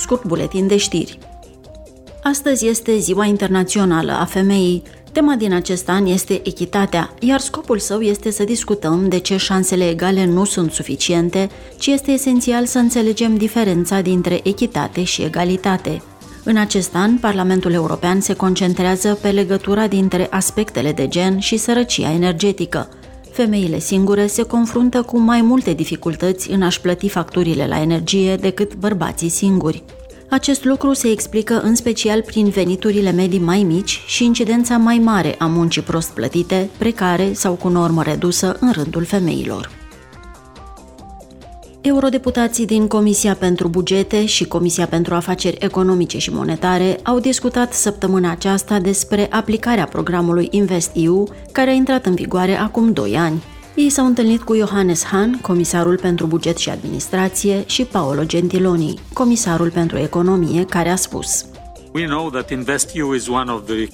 [0.00, 1.18] scurt buletin de știri.
[2.22, 4.82] Astăzi este Ziua Internațională a Femeii.
[5.12, 9.88] Tema din acest an este echitatea, iar scopul său este să discutăm de ce șansele
[9.88, 16.02] egale nu sunt suficiente, ci este esențial să înțelegem diferența dintre echitate și egalitate.
[16.44, 22.12] În acest an, Parlamentul European se concentrează pe legătura dintre aspectele de gen și sărăcia
[22.12, 22.88] energetică.
[23.32, 28.74] Femeile singure se confruntă cu mai multe dificultăți în a-și plăti facturile la energie decât
[28.74, 29.82] bărbații singuri.
[30.28, 35.34] Acest lucru se explică în special prin veniturile medii mai mici și incidența mai mare
[35.38, 39.79] a muncii prost plătite, precare sau cu normă redusă în rândul femeilor.
[41.82, 48.30] Eurodeputații din Comisia pentru Bugete și Comisia pentru Afaceri Economice și Monetare au discutat săptămâna
[48.30, 53.42] aceasta despre aplicarea programului InvestEU, care a intrat în vigoare acum 2 ani.
[53.74, 59.70] Ei s-au întâlnit cu Johannes Hahn, comisarul pentru buget și administrație, și Paolo Gentiloni, comisarul
[59.70, 61.44] pentru economie, care a spus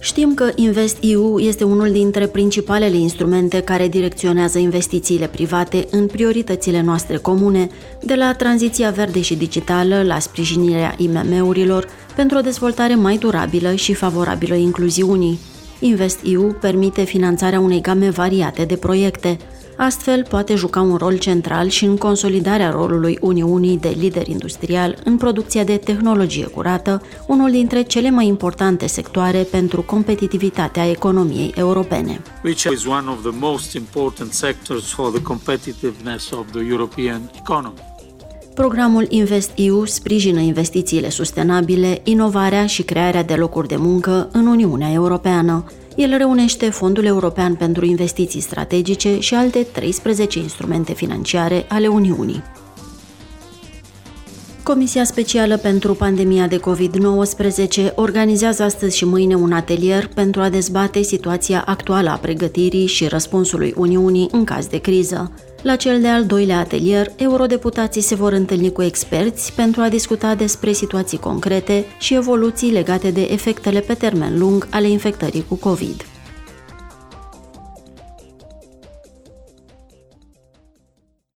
[0.00, 7.16] Știm că InvestEU este unul dintre principalele instrumente care direcționează investițiile private în prioritățile noastre
[7.16, 7.68] comune,
[8.02, 11.86] de la tranziția verde și digitală la sprijinirea IMM-urilor
[12.16, 15.38] pentru o dezvoltare mai durabilă și favorabilă incluziunii.
[15.80, 19.38] InvestEU permite finanțarea unei game variate de proiecte,
[19.80, 25.16] Astfel, poate juca un rol central și în consolidarea rolului Uniunii de lider industrial în
[25.16, 32.20] producția de tehnologie curată, unul dintre cele mai importante sectoare pentru competitivitatea economiei europene.
[32.44, 37.97] Which is one of the most important sectors for the competitiveness of the European economy.
[38.58, 45.64] Programul InvestEU sprijină investițiile sustenabile, inovarea și crearea de locuri de muncă în Uniunea Europeană.
[45.96, 52.42] El reunește Fondul European pentru Investiții Strategice și alte 13 instrumente financiare ale Uniunii.
[54.68, 61.02] Comisia Specială pentru Pandemia de COVID-19 organizează astăzi și mâine un atelier pentru a dezbate
[61.02, 65.32] situația actuală a pregătirii și răspunsului Uniunii în caz de criză.
[65.62, 70.72] La cel de-al doilea atelier, eurodeputații se vor întâlni cu experți pentru a discuta despre
[70.72, 76.17] situații concrete și evoluții legate de efectele pe termen lung ale infectării cu COVID.